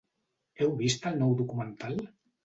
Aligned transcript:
Heu 0.61 0.71
vist 0.79 1.05
el 1.09 1.19
nou 1.19 1.35
documental? 1.41 2.01